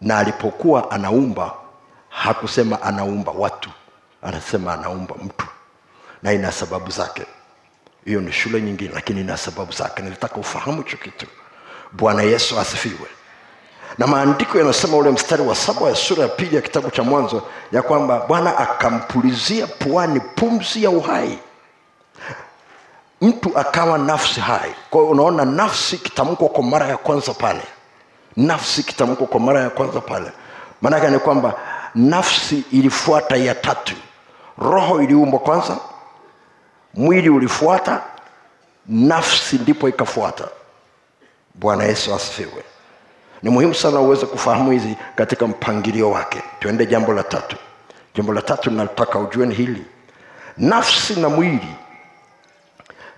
na 0.00 0.18
alipokuwa 0.18 0.90
anaumba 0.90 1.52
hakusema 2.08 2.82
anaumba 2.82 3.32
watu 3.32 3.70
anasema 4.22 4.72
anaumba 4.74 5.14
mtu. 5.24 5.46
Na 6.22 6.32
ina 6.32 6.52
sababu 6.52 6.90
zake. 6.90 7.22
Hiyo 8.04 8.20
ni 8.20 8.32
shule 8.32 8.60
nyingine 8.60 8.90
lakini 8.94 9.20
ina 9.20 9.36
sababu 9.36 9.72
zake. 9.72 10.02
Nilitaka 10.02 10.36
ufahamu 10.36 10.82
hicho 10.82 10.96
kitu. 10.96 11.26
Bwana 11.92 12.22
yesu 12.22 12.60
asifiwe. 12.60 13.08
Na 13.98 14.06
maandiko 14.06 14.58
yanasema 14.58 14.96
ule 14.96 15.10
mstari 15.10 15.42
wa 15.42 15.54
saba 15.54 15.88
ya 15.88 15.96
sura 15.96 16.22
ya 16.22 16.28
pili 16.28 16.56
ya 16.56 16.62
kitabu 16.62 16.90
cha 16.90 17.02
mwanzo 17.02 17.42
ya 17.72 17.82
kwamba 17.82 18.20
bwana 18.28 18.58
akampulizia 18.58 19.66
puani 19.66 20.20
pumzi 20.20 20.84
ya 20.84 20.90
uhai. 20.90 21.38
Mtu 23.20 23.58
akawa 23.58 23.98
nafsi 23.98 24.40
hai. 24.40 24.74
Kwa 24.90 25.04
unaona 25.04 25.44
nafsi 25.44 25.98
kitamkwa 25.98 26.48
kwa 26.48 26.62
mara 26.62 26.86
ya 26.88 26.96
kwanza 26.96 27.34
pale 27.34 27.62
nafsi 28.36 28.82
kitamkwa 28.82 29.26
kwa 29.26 29.40
mara 29.40 29.60
ya 29.60 29.70
kwanza 29.70 30.00
pale. 30.00 30.32
Maanake 30.82 31.08
ni 31.08 31.18
kwamba 31.18 31.54
nafsi 31.94 32.64
ilifuata 32.72 33.36
ya 33.36 33.54
tatu. 33.54 33.94
Roho 34.58 35.02
iliumbwa 35.02 35.40
kwanza 35.40 35.78
mwili 36.94 37.28
ulifuata 37.30 38.02
nafsi 38.86 39.56
ndipo 39.58 39.88
ikafuata. 39.88 40.48
Bwana 41.54 41.84
yesu 41.84 42.14
asifiwe. 42.14 42.64
Ni 43.42 43.50
muhimu 43.50 43.74
sana 43.74 44.00
uweze 44.00 44.26
kufahamu 44.26 44.70
hizi 44.70 44.96
katika 45.14 45.46
mpangilio 45.46 46.10
wake. 46.10 46.42
Tuende 46.60 46.86
jambo 46.86 47.12
la 47.12 47.22
tatu. 47.22 47.56
Jambo 48.14 48.32
la 48.32 48.42
tatu 48.42 48.70
nataka 48.70 49.18
ujueni 49.18 49.54
hili. 49.54 49.84
Nafsi 50.56 51.20
na 51.20 51.28
mwili 51.28 51.68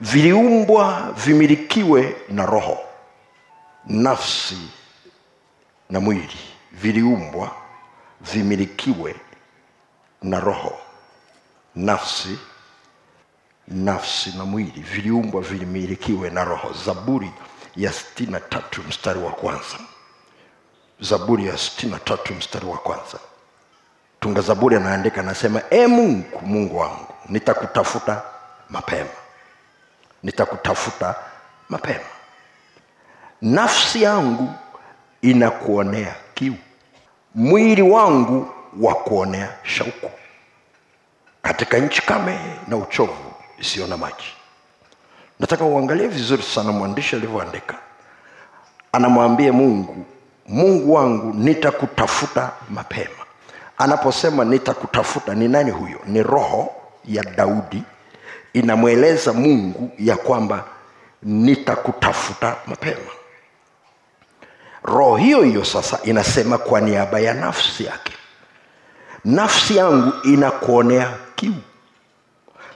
viliumbwa 0.00 1.12
vimilikiwe 1.16 2.16
na 2.28 2.46
roho. 2.46 2.78
Nafsi 3.86 4.58
na 5.92 6.00
mwili 6.00 6.38
viliumbwa 6.72 7.50
vimilikiwe 8.20 9.14
na 10.22 10.40
roho. 10.40 10.78
Nafsi 11.74 12.38
nafsi 13.68 14.30
na 14.38 14.44
mwili 14.44 14.80
viliumbwa 14.80 15.42
vimilikiwe 15.42 16.30
na 16.30 16.44
roho. 16.44 16.72
Zaburi 16.84 17.30
ya 17.76 17.92
sitini 17.92 18.36
tatu 18.48 18.82
mstari 18.88 19.18
wa 19.20 19.30
kwanza. 19.32 19.78
Zaburi 21.00 21.46
ya 21.46 21.58
sitini 21.58 21.92
na 21.92 21.98
tatu 21.98 22.34
mstari 22.34 22.66
wa 22.66 22.78
kwanza. 22.78 23.18
Tunga 24.20 24.40
zaburi 24.40 24.76
anaandika 24.76 25.20
anasema 25.20 25.62
e 25.70 25.86
mungu 25.86 26.40
mungu 26.42 26.78
wangu 26.78 27.14
nitakutafuta 27.28 28.22
mapema. 28.68 29.10
Nitakutafuta 30.22 31.14
mapema. 31.68 32.04
Nafsi 33.42 34.02
yangu 34.02 34.54
inakuonea 35.22 36.14
kiu. 36.34 36.54
Mwili 37.34 37.82
wangu 37.82 38.48
wa 38.80 38.94
kuonea 38.94 39.48
shauku. 39.62 40.10
Katika 41.42 41.78
nchi 41.78 42.02
kame 42.02 42.38
na 42.68 42.76
uchovu 42.76 43.32
isiyo 43.58 43.86
na 43.86 43.96
maji. 43.96 44.24
Nataka 45.40 45.64
uangalie 45.64 46.06
vizuri 46.08 46.42
sana 46.42 46.72
mwandishi 46.72 47.16
alivyoandika. 47.16 47.74
Anamwambia 48.92 49.52
mungu 49.52 50.06
mungu 50.48 50.94
wangu 50.94 51.34
nitakutafuta 51.38 52.50
mapema. 52.70 53.24
Anaposema 53.78 54.44
nitakutafuta 54.44 55.34
ni 55.34 55.48
nani 55.48 55.70
huyo? 55.70 55.98
Ni 56.06 56.22
roho 56.22 56.74
ya 57.04 57.22
daudi. 57.22 57.82
Inamweleza 58.52 59.32
mungu 59.32 59.90
ya 59.98 60.16
kwamba 60.16 60.64
nitakutafuta 61.22 62.56
mapema 62.66 63.10
roho 64.84 65.16
hiyo 65.16 65.42
hiyo 65.42 65.64
sasa 65.64 65.98
inasema 66.04 66.58
kwa 66.58 66.80
niaba 66.80 67.20
ya 67.20 67.34
nafsi 67.34 67.84
yake. 67.84 68.12
Nafsi 69.24 69.76
yangu 69.76 70.12
inakuonea 70.24 71.10
kiu. 71.36 71.54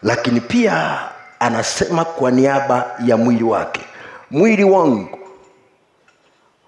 Lakini 0.02 0.40
pia 0.40 0.98
anasema 1.40 2.04
kwa 2.04 2.30
niaba 2.30 2.90
ya 3.06 3.16
mwili 3.16 3.44
wake. 3.44 3.80
Mwili 4.30 4.64
wangu 4.64 5.18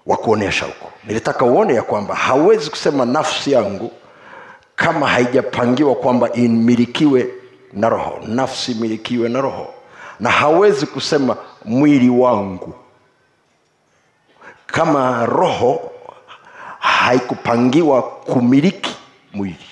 wa 0.05 0.17
kuonea 0.17 0.51
shauku. 0.51 0.87
Nilitaka 1.07 1.45
uone 1.45 1.73
ya 1.73 1.81
kwamba 1.81 2.15
hawezi 2.15 2.69
kusema 2.69 3.05
nafsi 3.05 3.51
yangu 3.51 3.91
kama 4.75 5.07
haijapangiwa 5.07 5.95
kwamba 5.95 6.31
imilikiwe 6.33 7.27
na 7.73 7.89
roho. 7.89 8.19
Nafsi 8.27 8.71
imilikiwe 8.71 9.29
na 9.29 9.41
roho. 9.41 9.73
Na 10.19 10.29
hawezi 10.31 10.85
kusema 10.85 11.37
mwili 11.65 12.09
wangu 12.09 12.73
kama 14.71 15.25
roho 15.25 15.91
haikupangiwa 16.79 18.01
kumiliki 18.03 18.95
mwili. 19.33 19.65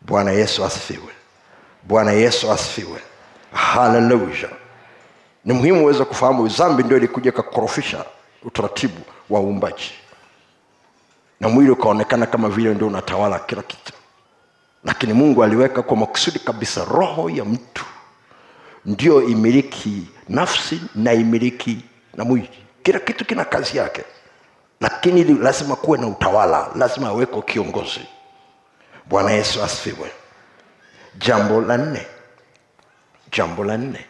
Bwana 0.00 0.30
yesu 0.30 0.64
asifiwe. 0.64 1.12
Bwana 1.82 2.12
yesu 2.12 2.52
asifiwe. 2.52 3.00
Haleluya 3.52 4.48
ni 5.44 5.52
muhimu 5.52 5.82
uweze 5.82 6.04
kufahamu 6.04 6.48
dhambi 6.48 6.82
ndio 6.82 6.96
ilikuja 6.96 7.30
ikakorofisha 7.30 8.04
utaratibu 8.42 9.00
wa 9.30 9.40
uumbaji. 9.40 9.92
Na 11.40 11.48
mwili 11.48 11.70
ukaonekana 11.70 12.26
kama 12.26 12.48
vile 12.48 12.74
ndio 12.74 12.86
unatawala 12.86 13.38
kila 13.38 13.62
kitu. 13.62 13.92
Lakini 14.84 15.12
mungu 15.12 15.44
aliweka 15.44 15.82
kwa 15.82 15.96
makusudi 15.96 16.38
kabisa 16.38 16.84
roho 16.84 17.30
ya 17.30 17.44
mtu 17.44 17.84
ndio 18.84 19.22
imiliki 19.22 20.06
nafsi 20.28 20.80
na 20.94 21.12
imiliki 21.12 21.78
na 22.14 22.24
mwili 22.24 22.65
kila 22.86 22.98
kitu 23.00 23.24
kina 23.24 23.44
kazi 23.44 23.76
yake. 23.78 24.04
Lakini 24.80 25.24
lazima 25.24 25.76
kuwe 25.76 25.98
na 25.98 26.06
utawala 26.06 26.68
lazima 26.74 27.08
aweko 27.08 27.42
kiongozi. 27.42 28.00
Bwana 29.06 29.30
yesu 29.30 29.62
asifiwe. 29.62 30.10
Jambo 31.18 31.60
la 31.60 31.76
nne. 31.76 32.06
Jambo 33.32 33.64
la 33.64 33.76
nne. 33.76 34.06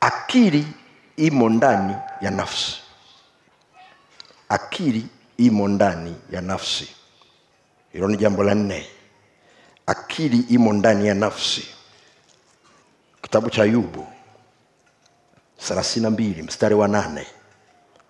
Akili 0.00 0.66
imo 1.16 1.48
ndani 1.48 1.94
ya 2.20 2.30
nafsi. 2.30 2.76
Akili 4.48 5.06
imo 5.36 5.68
ndani 5.68 6.16
ya 6.30 6.40
nafsi. 6.40 6.88
Hilo 7.92 8.08
ni 8.08 8.16
jambo 8.16 8.42
la 8.44 8.54
nne. 8.54 8.86
Akili 9.86 10.38
imo 10.48 10.72
ndani 10.72 11.06
ya 11.08 11.14
nafsi. 11.14 11.66
Kitabu 13.22 13.50
cha 13.50 13.62
ayubu 13.62 14.06
thelathini 15.58 16.02
na 16.02 16.10
mbili 16.10 16.42
mstari 16.42 16.74
wa 16.74 16.88
nane 16.88 17.26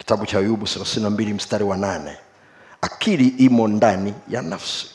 kitabu 0.01 0.27
cha 0.27 0.39
ayubu 0.39 0.67
thelathini 0.67 1.03
na 1.05 1.11
mbili 1.11 1.35
mstari 1.35 1.65
wa 1.65 1.77
nane. 1.77 2.17
Akili 2.81 3.29
imo 3.29 3.69
ndani 3.69 4.15
ya 4.29 4.43
nafsi. 4.43 4.87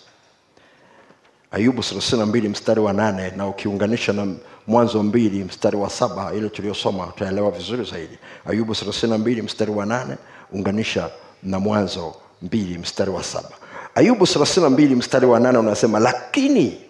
Ayubu 1.52 1.84
thelathini 1.84 2.20
na 2.20 2.26
mbili 2.26 2.50
mstari 2.50 2.80
wa 2.80 2.94
nane 2.94 3.32
na 3.38 3.48
ukiunganisha 3.48 4.14
na 4.14 4.28
mwanzo 4.68 5.04
mbili 5.04 5.44
mstari 5.44 5.78
wa 5.78 5.90
saba 5.90 6.34
ile 6.34 6.50
tuliosoma 6.50 7.08
utaelewa 7.08 7.52
vizuri 7.52 7.86
zaidi. 7.86 8.18
Ayubu 8.46 8.76
thelathini 8.76 9.12
na 9.12 9.18
mbili 9.18 9.42
mstari 9.42 9.72
wa 9.72 9.86
nane 9.86 10.16
unganisha 10.52 11.10
na 11.44 11.60
mwanzo 11.60 12.16
mbili 12.42 12.78
mstari 12.78 13.12
wa 13.12 13.24
saba. 13.24 13.50
Ayubu 13.96 14.28
thelathini 14.28 14.64
na 14.64 14.70
mbili 14.70 14.96
mstari 14.96 15.26
wa 15.26 15.40
nane 15.40 15.58
unasema 15.58 16.00
lakini 16.00 16.82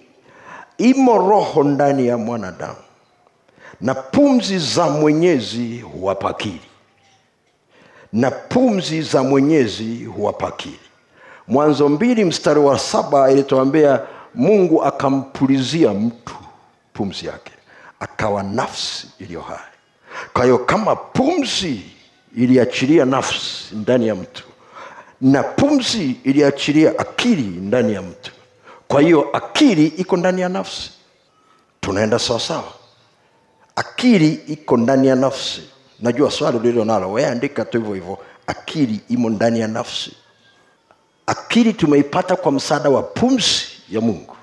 imo 0.77 1.17
roho 1.17 1.63
ndani 1.63 2.07
ya 2.07 2.17
mwanadamu 2.17 2.75
na 3.81 3.93
pumzi 3.95 4.59
za 4.59 4.89
mwenyezi 4.89 5.79
huwapa 5.79 6.29
akili 6.29 6.61
na 8.13 8.31
pumzi 8.31 9.01
za 9.01 9.23
mwenyezi 9.23 10.05
huwapa 10.05 10.47
akili 10.47 10.79
mwanzo 11.47 11.89
mbili 11.89 12.25
mstari 12.25 12.59
wa 12.59 12.79
saba 12.79 13.31
ilituambia 13.31 14.01
mungu 14.35 14.83
akampulizia 14.83 15.93
mtu 15.93 16.35
pumzi 16.93 17.25
yake 17.25 17.51
akawa 17.99 18.43
nafsi 18.43 19.07
iliyo 19.19 19.41
hai. 19.41 19.57
Kwa 20.33 20.43
hiyo 20.43 20.57
kama 20.57 20.95
pumzi 20.95 21.81
iliachilia 22.37 23.05
nafsi 23.05 23.75
ndani 23.75 24.07
ya 24.07 24.15
mtu 24.15 24.43
na 25.21 25.43
pumzi 25.43 26.15
iliachilia 26.23 26.99
akili 26.99 27.41
ndani 27.43 27.93
ya 27.93 28.01
mtu 28.01 28.31
kwa 28.87 29.01
hiyo 29.01 29.29
akili 29.33 29.87
iko 29.87 30.17
ndani 30.17 30.41
ya 30.41 30.49
nafsi. 30.49 30.91
Tunaenda 31.81 32.19
sawasawa? 32.19 32.73
Akili 33.75 34.33
iko 34.33 34.77
ndani 34.77 35.07
ya 35.07 35.15
nafsi 35.15 35.61
najua 35.99 36.31
swali 36.31 36.59
lilo 36.59 36.85
nalo 36.85 37.11
weandika 37.11 37.65
tu 37.65 37.77
hivyo 37.77 37.93
hivyo 37.93 38.17
akili 38.47 38.99
imo 39.09 39.29
ndani 39.29 39.59
ya 39.59 39.67
nafsi. 39.67 40.11
Akili 41.27 41.73
tumeipata 41.73 42.35
kwa 42.35 42.51
msaada 42.51 42.89
wa 42.89 43.03
pumzi 43.03 43.65
ya 43.89 44.01
mungu. 44.01 44.35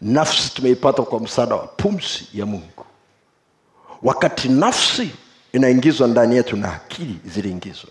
Nafsi 0.00 0.54
tumeipata 0.54 1.02
kwa 1.02 1.20
msaada 1.20 1.54
wa 1.54 1.66
pumzi 1.66 2.28
ya 2.34 2.46
mungu. 2.46 2.84
Wakati 4.02 4.48
nafsi 4.48 5.10
inaingizwa 5.52 6.08
ndani 6.08 6.36
yetu 6.36 6.56
na 6.56 6.72
akili 6.74 7.18
ziliingizwa 7.24 7.90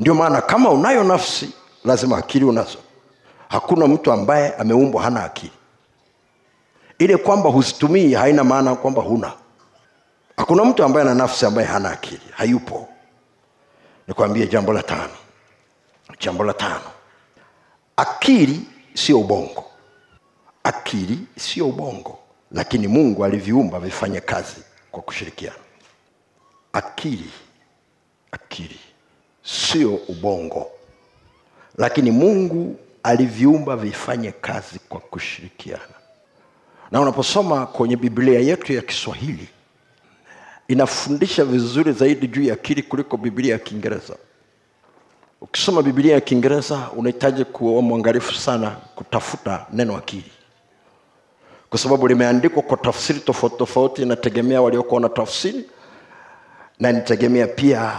ndio 0.00 0.14
maana 0.14 0.40
kama 0.40 0.70
unayo 0.70 1.04
nafsi 1.04 1.50
lazima 1.84 2.18
akili 2.18 2.44
unazo. 2.44 2.78
Hakuna 3.48 3.86
mtu 3.86 4.12
ambaye 4.12 4.54
ameumbwa 4.54 5.02
hana 5.02 5.24
akili. 5.24 5.52
Ile 6.98 7.16
kwamba 7.16 7.50
huzitumii 7.50 8.14
haina 8.14 8.44
maana 8.44 8.74
kwamba 8.74 9.02
huna 9.02 9.32
hakuna 10.36 10.64
mtu 10.64 10.84
ambaye 10.84 11.06
ana 11.06 11.14
nafsi 11.14 11.46
ambaye 11.46 11.66
hana 11.68 11.90
akili. 11.90 12.20
Hayupo. 12.30 12.88
Nikwambie 14.08 14.46
jambo 14.46 14.72
la 14.72 14.82
tano. 14.82 15.12
Jambo 16.20 16.44
la 16.44 16.52
tano. 16.52 16.90
Akili 17.96 18.60
sio 18.94 19.20
ubongo. 19.20 19.64
Akili 20.64 21.18
sio 21.38 21.68
ubongo. 21.68 22.18
Lakini 22.52 22.88
mungu 22.88 23.24
aliviumba 23.24 23.80
vifanye 23.80 24.20
kazi 24.20 24.56
kwa 24.90 25.02
kushirikiana. 25.02 25.56
Akili 26.72 27.30
akili 28.32 28.80
sio 29.44 29.94
ubongo. 29.94 30.70
Lakini 31.78 32.10
mungu 32.10 32.76
aliviumba 33.02 33.76
vifanye 33.76 34.32
kazi 34.32 34.78
kwa 34.88 35.00
kushirikiana. 35.00 35.82
Na 36.90 37.00
unaposoma 37.00 37.66
kwenye 37.66 37.96
biblia 37.96 38.40
yetu 38.40 38.72
ya 38.72 38.82
kiswahili 38.82 39.48
inafundisha 40.68 41.44
vizuri 41.44 41.92
zaidi 41.92 42.28
juu 42.28 42.42
ya 42.42 42.54
akili 42.54 42.82
kuliko 42.82 43.16
bibilia 43.16 43.52
ya 43.52 43.58
kiingereza. 43.58 44.16
Ukisoma 45.40 45.82
bibilia 45.82 46.14
ya 46.14 46.20
kiingereza 46.20 46.90
unahitaji 46.96 47.44
kuwa 47.44 47.82
mwangalifu 47.82 48.34
sana 48.34 48.70
kutafuta 48.94 49.66
neno 49.72 49.96
akili. 49.96 50.30
Kwa 51.70 51.78
sababu 51.78 52.08
limeandikwa 52.08 52.62
kwa 52.62 52.76
tafsiri 52.76 53.20
tofauti 53.20 53.56
tofauti 53.56 54.02
inategemea 54.02 54.62
waliokuwa 54.62 55.00
na 55.00 55.08
tafsiri 55.08 55.64
na 56.80 56.90
inategemea 56.90 57.46
pia 57.46 57.92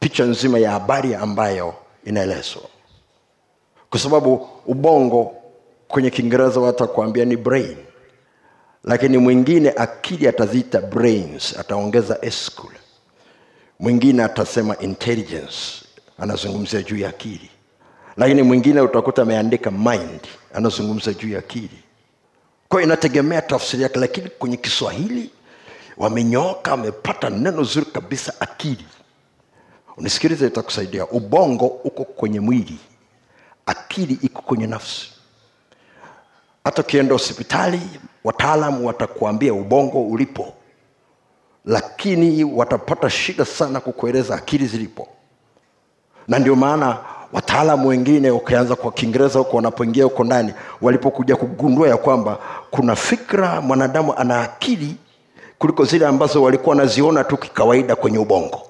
picha 0.00 0.24
nzima 0.24 0.58
ya 0.58 0.70
habari 0.70 1.14
ambayo 1.14 1.74
inaelezwa. 2.04 2.62
Kwa 3.90 4.00
sababu 4.00 4.48
ubongo 4.66 5.32
kwenye 5.88 6.10
kiingereza 6.10 6.60
watakuambia 6.60 7.24
ni 7.24 7.36
brain 7.36 7.76
lakini 8.84 9.18
mwingine 9.18 9.70
akili 9.76 10.28
ataziita 10.28 10.80
brains 10.80 11.56
ataongeza 11.58 12.18
s 12.22 12.50
mwingine 13.80 14.22
atasema 14.24 14.78
intelligence 14.78 15.56
anazungumzia 16.18 16.82
juu 16.82 16.96
ya 16.98 17.08
akili. 17.08 17.50
Lakini 18.16 18.42
mwingine 18.42 18.80
utakuta 18.80 19.22
ameandika 19.22 19.70
mind 19.70 20.20
anazungumza 20.54 21.12
juu 21.12 21.28
ya 21.28 21.38
akili. 21.38 21.82
Kwa 22.68 22.82
inategemea 22.82 23.42
tafsiri 23.42 23.82
yake 23.82 23.98
lakini 23.98 24.30
kwenye 24.30 24.56
kiswahili 24.56 25.30
wamenyooka 25.96 26.70
wamepata 26.70 27.30
neno 27.30 27.62
zuri 27.62 27.86
kabisa 27.86 28.34
akili. 28.40 28.84
Unisikilize 29.96 30.46
itakusaidia. 30.46 31.06
Ubongo 31.06 31.66
uko 31.66 32.04
kwenye 32.04 32.40
mwili 32.40 32.78
akili 33.66 34.18
iko 34.22 34.42
kwenye 34.42 34.66
nafsi 34.66 35.10
hata 36.64 36.82
ukienda 36.82 37.12
hospitali 37.12 37.80
wataalamu 38.24 38.86
watakuambia 38.86 39.54
ubongo 39.54 40.02
ulipo 40.02 40.52
lakini 41.64 42.44
watapata 42.44 43.10
shida 43.10 43.44
sana 43.44 43.80
kukueleza 43.80 44.34
akili 44.34 44.66
zilipo. 44.66 45.08
Na 46.28 46.38
ndio 46.38 46.56
maana 46.56 46.98
wataalamu 47.32 47.88
wengine 47.88 48.30
ukianza 48.30 48.76
kwa 48.76 48.92
kiingereza 48.92 49.38
huko 49.38 49.56
wanapoingia 49.56 50.04
huko 50.04 50.24
ndani 50.24 50.54
walipokuja 50.80 51.36
kugundua 51.36 51.88
ya 51.88 51.96
kwamba 51.96 52.38
kuna 52.70 52.96
fikra 52.96 53.60
mwanadamu 53.60 54.14
ana 54.16 54.42
akili 54.42 54.96
kuliko 55.58 55.84
zile 55.84 56.06
ambazo 56.06 56.42
walikuwa 56.42 56.76
wanaziona 56.76 57.24
tu 57.24 57.36
kikawaida 57.36 57.96
kwenye 57.96 58.18
ubongo 58.18 58.62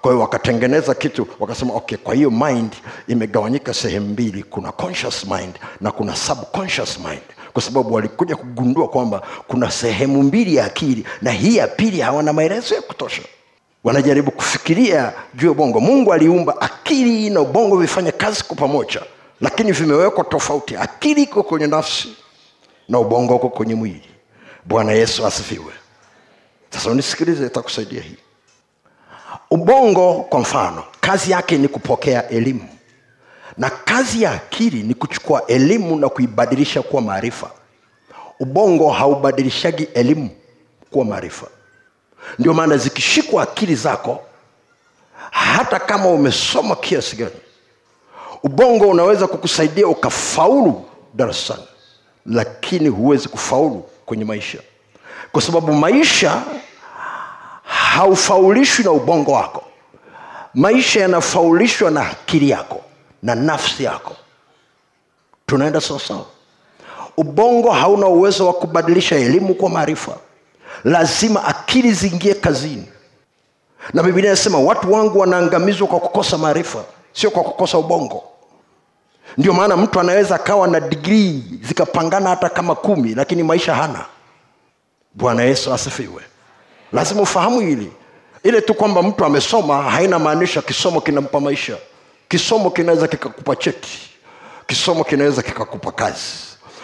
kwa 0.00 0.12
hiyo 0.12 0.20
wakatengeneza 0.22 0.94
kitu 0.94 1.26
wakasema 1.40 1.74
okay 1.74 1.98
kwa 1.98 2.14
hiyo 2.14 2.30
mind 2.30 2.72
imegawanyika 3.08 3.74
sehemu 3.74 4.06
mbili. 4.08 4.42
Kuna 4.42 4.72
conscious 4.72 5.24
mind 5.24 5.54
na 5.80 5.90
kuna 5.92 6.16
subconscious 6.16 6.98
mind. 6.98 7.22
Kwa 7.52 7.62
sababu 7.62 7.94
walikuja 7.94 8.36
kugundua 8.36 8.88
kwamba 8.88 9.22
kuna 9.48 9.70
sehemu 9.70 10.22
mbili 10.22 10.54
ya 10.56 10.64
akili 10.64 11.06
na 11.22 11.30
hii 11.30 11.56
ya 11.56 11.66
pili 11.68 12.00
hawana 12.00 12.32
maelezo 12.32 12.74
ya 12.74 12.82
kutosha. 12.82 13.22
Wanajaribu 13.84 14.30
kufikiria 14.30 15.12
juu 15.34 15.46
ya 15.46 15.52
ubongo. 15.52 15.80
Mungu 15.80 16.12
aliumba 16.12 16.60
akili 16.60 17.30
na 17.30 17.40
ubongo 17.40 17.76
vifanye 17.76 18.12
kazi 18.12 18.44
kwa 18.44 18.56
pamoja 18.56 19.02
lakini 19.40 19.72
vimewekwa 19.72 20.24
tofauti. 20.24 20.76
Akili 20.76 21.22
iko 21.22 21.42
kwenye 21.42 21.66
nafsi 21.66 22.16
na 22.88 22.98
ubongo 22.98 23.36
uko 23.36 23.48
kwenye 23.48 23.74
mwili. 23.74 24.08
Bwana 24.64 24.92
yesu 24.92 25.26
asifiwe. 25.26 25.72
Sasa 26.70 26.90
unisikilize 26.90 27.46
itakusaidia 27.46 28.02
hii 28.02 28.16
ubongo 29.50 30.14
kwa 30.14 30.40
mfano 30.40 30.84
kazi 31.00 31.30
yake 31.30 31.58
ni 31.58 31.68
kupokea 31.68 32.28
elimu. 32.28 32.68
Na 33.58 33.70
kazi 33.70 34.22
ya 34.22 34.32
akili 34.32 34.82
ni 34.82 34.94
kuchukua 34.94 35.46
elimu 35.46 35.96
na 35.96 36.08
kuibadilisha 36.08 36.82
kuwa 36.82 37.02
maarifa. 37.02 37.50
Ubongo 38.40 38.90
haubadilishagi 38.90 39.82
elimu 39.94 40.30
kuwa 40.90 41.04
maarifa. 41.04 41.46
Ndio 42.38 42.54
maana 42.54 42.76
zikishikwa 42.76 43.42
akili 43.42 43.74
zako 43.74 44.20
hata 45.30 45.78
kama 45.78 46.08
umesoma 46.08 46.76
kiasi 46.76 47.16
gani 47.16 47.30
ubongo 48.42 48.88
unaweza 48.88 49.26
kukusaidia 49.26 49.88
ukafaulu 49.88 50.84
darasani 51.14 51.62
lakini 52.26 52.88
huwezi 52.88 53.28
kufaulu 53.28 53.84
kwenye 54.06 54.24
maisha. 54.24 54.58
Kwa 55.32 55.42
sababu 55.42 55.72
maisha 55.72 56.42
haufaulishwi 57.96 58.84
na 58.84 58.90
ubongo 58.90 59.32
wako. 59.32 59.62
Maisha 60.54 61.00
yanafaulishwa 61.00 61.90
na 61.90 62.10
akili 62.10 62.50
yako 62.50 62.80
na 63.22 63.34
nafsi 63.34 63.84
yako. 63.84 64.16
Tunaenda 65.46 65.80
sawasawa 65.80 66.24
ubongo 67.16 67.70
hauna 67.70 68.06
uwezo 68.06 68.46
wa 68.46 68.52
kubadilisha 68.52 69.16
elimu 69.16 69.54
kwa 69.54 69.70
maarifa. 69.70 70.12
Lazima 70.84 71.44
akili 71.44 71.92
ziingie 71.92 72.34
kazini. 72.34 72.88
Na 73.94 74.02
biblia 74.02 74.26
inasema 74.26 74.58
watu 74.58 74.92
wangu 74.92 75.18
wanaangamizwa 75.18 75.86
kwa 75.88 76.00
kukosa 76.00 76.38
maarifa 76.38 76.84
sio 77.12 77.30
kwa 77.30 77.42
kukosa 77.42 77.78
ubongo. 77.78 78.22
Ndio 79.38 79.52
maana 79.52 79.76
mtu 79.76 80.00
anaweza 80.00 80.34
akawa 80.34 80.68
na 80.68 80.80
digrii 80.80 81.42
zikapangana 81.62 82.30
hata 82.30 82.48
kama 82.48 82.74
kumi 82.74 83.14
lakini 83.14 83.42
maisha 83.42 83.74
hana. 83.74 84.04
Bwana 85.14 85.42
yesu 85.42 85.74
asifiwe 85.74 86.22
lazima 86.92 87.20
ufahamu 87.22 87.60
hili. 87.60 87.92
Ile 88.42 88.60
tu 88.60 88.74
kwamba 88.74 89.02
mtu 89.02 89.24
amesoma 89.24 89.82
haina 89.82 90.18
maanisha 90.18 90.62
kisomo 90.62 91.00
kinampa 91.00 91.40
maisha. 91.40 91.76
Kisomo 92.28 92.70
kinaweza 92.70 93.08
kikakupa 93.08 93.56
cheti 93.56 93.98
kisomo 94.66 95.04
kinaweza 95.04 95.42
kikakupa 95.42 95.92
kazi. 95.92 96.32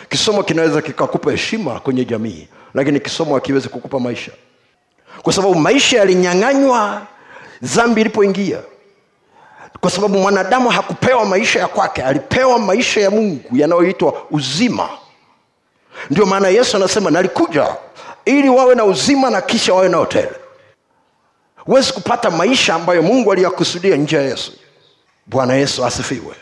Kisomo 0.09 0.43
kinaweza 0.43 0.83
kikakupa 0.83 1.31
heshima 1.31 1.81
kwenye 1.81 2.05
jamii 2.05 2.49
lakini 2.75 3.01
kisomo 3.01 3.35
hakiwezi 3.35 3.69
kukupa 3.69 4.01
maisha. 4.01 4.33
Kwa 5.23 5.33
sababu 5.33 5.55
maisha 5.55 5.99
yalinyang'anywa 5.99 7.03
dhambi 7.63 8.01
ilipoingia. 8.01 8.59
Kwa 9.81 9.91
sababu 9.91 10.19
mwanadamu 10.19 10.69
hakupewa 10.71 11.25
maisha 11.25 11.59
ya 11.61 11.69
kwake 11.69 12.03
alipewa 12.03 12.59
maisha 12.59 13.01
ya 13.01 13.11
mungu 13.11 13.57
yanayoitwa 13.57 14.15
uzima. 14.31 14.89
Ndio 16.11 16.27
maana 16.27 16.49
yesu 16.49 16.77
anasema 16.77 17.11
nalikuja 17.11 17.77
ili 18.25 18.49
wawe 18.49 18.75
na 18.75 18.85
uzima 18.85 19.31
na 19.31 19.41
kisha 19.41 19.75
wawe 19.75 19.89
na 19.89 19.97
hoteli. 19.97 20.29
Huwezi 21.57 21.93
kupata 21.93 22.31
maisha 22.31 22.75
ambayo 22.75 23.03
mungu 23.03 23.33
aliyakusudia 23.33 23.97
nje 23.97 24.17
ya 24.17 24.23
yesu. 24.23 24.53
Bwana 25.27 25.55
yesu 25.55 25.85
asifiwe. 25.85 26.35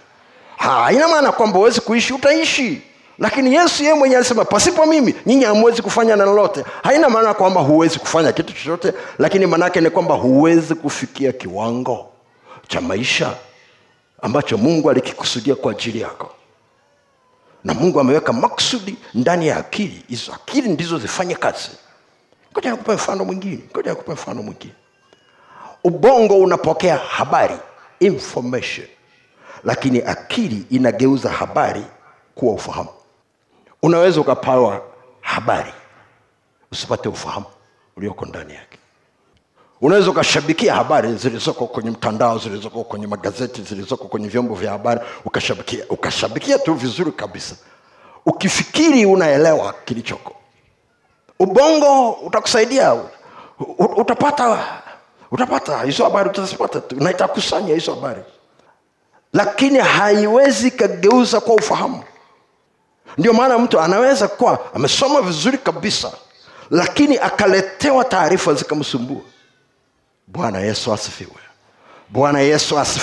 Haina 0.57 1.09
maana 1.09 1.33
kwamba 1.33 1.59
huwezi 1.59 1.81
kuishi 1.81 2.13
utaishi. 2.13 2.83
Lakini 3.19 3.55
yesu 3.55 3.83
yeye 3.83 3.95
mwenyewe 3.95 4.19
alisema 4.21 4.45
pasipo 4.45 4.87
mimi 4.87 5.15
nyinyi 5.27 5.45
hamwezi 5.45 5.83
kufanya 5.83 6.17
na 6.17 6.25
lolote. 6.25 6.65
Haina 6.83 7.09
maana 7.09 7.35
kwamba 7.35 7.61
huwezi 7.61 7.99
kufanya 7.99 8.33
kitu 8.33 8.53
chochote 8.53 8.93
lakini 9.19 9.47
maanaake 9.47 9.81
ni 9.81 9.91
kwamba 9.91 10.15
huwezi 10.15 10.75
kufikia 10.75 11.33
kiwango 11.33 12.07
cha 12.69 12.81
maisha 12.81 13.35
ambacho 14.23 14.59
mungu 14.59 14.91
alikikusudia 14.91 15.55
kwa 15.55 15.73
ajili 15.73 16.01
yako 16.01 16.31
na 17.65 17.75
mungu 17.75 18.01
ameweka 18.01 18.33
maksudi 18.33 18.97
ndani 19.15 19.47
ya 19.47 19.57
akili. 19.57 20.05
Hizo 20.09 20.33
akili 20.35 20.69
ndizo 20.69 20.99
zifanye 20.99 21.35
kazi. 21.35 21.71
Ngoja 22.53 22.71
nikupe 22.71 22.93
mfano 22.93 23.25
mwingine. 23.25 23.63
Ngoja 23.73 23.91
nikupe 23.91 24.13
mfano 24.13 24.43
mwingine. 24.43 24.75
Ubongo 25.85 26.39
unapokea 26.39 26.97
habari 26.97 27.57
information. 28.01 28.87
Lakini 29.65 30.03
akili 30.03 30.65
inageuza 30.71 31.31
habari 31.31 31.85
kuwa 32.35 32.55
ufahamu. 32.55 32.89
Unaweza 33.83 34.21
ukapawa 34.21 34.83
habari. 35.21 35.73
Usipate 36.73 37.09
ufahamu 37.09 37.47
ulioko 37.97 38.27
ndani 38.27 38.55
yake 38.55 38.79
unaweza 39.81 40.11
ukashabikia 40.11 40.75
habari 40.75 41.15
zilizoko 41.17 41.67
kwenye 41.67 41.91
mtandao 41.91 42.39
zilizoko 42.39 42.85
kwenye 42.85 43.07
magazeti 43.07 43.63
zilizoko 43.63 44.05
kwenye 44.05 44.29
vyombo 44.29 44.55
vya 44.55 44.71
habari 44.71 45.01
ukashabikia 45.25 45.85
ukashabikia 45.89 46.59
tu 46.59 46.75
vizuri 46.75 47.13
kabisa. 47.13 47.55
Ukifikiri 48.27 49.07
unaelewa 49.07 49.75
kilichoko. 49.85 50.37
Ubongo 51.39 52.11
utakusaidia. 52.11 52.97
Utapata 53.97 54.65
utapata. 55.31 55.83
Hizo 55.83 56.05
habari 56.05 56.29
utazipata 56.31 56.81
tu. 56.81 56.97
Na 56.97 57.11
itakusanya 57.11 57.75
hizo 57.75 57.95
habari. 57.95 58.23
Lakini 59.33 59.79
haiwezi 59.79 60.71
kageuza 60.71 61.41
kwa 61.41 61.55
ufahamu. 61.55 62.03
Ndio 63.19 63.33
maana 63.33 63.59
mtu 63.59 63.81
anaweza 63.81 64.29
kuwa 64.29 64.59
amesoma 64.75 65.21
vizuri 65.21 65.59
kabisa 65.59 66.13
lakini 66.71 67.19
akaletewa 67.19 68.05
taarifa 68.05 68.55
zikamsumbua 68.55 69.21
bwana 70.33 70.59
yesu 70.59 70.93
asifiwe. 70.93 71.41
Bwana 72.09 72.41
yesu 72.41 72.79
asifiwe 72.79 73.01